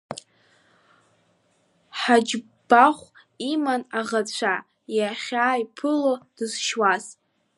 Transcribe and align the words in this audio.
Ҳаџьбахә 1.99 3.03
иман 3.53 3.81
аӷацәа, 3.99 4.55
иахьааиԥыло 4.97 6.13
дызшьуаз. 6.35 7.05